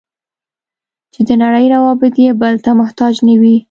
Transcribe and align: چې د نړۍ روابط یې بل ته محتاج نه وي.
چې 1.13 1.21
د 1.27 1.29
نړۍ 1.43 1.65
روابط 1.75 2.13
یې 2.25 2.31
بل 2.41 2.53
ته 2.65 2.71
محتاج 2.81 3.13
نه 3.27 3.35
وي. 3.41 3.55